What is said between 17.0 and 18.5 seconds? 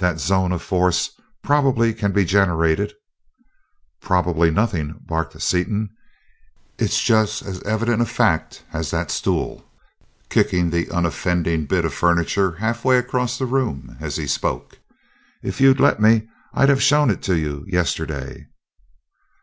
it to you yesterday!"